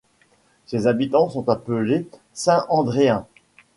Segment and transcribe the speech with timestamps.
[0.65, 3.27] Ses habitants sont appelés Saint-Andréens.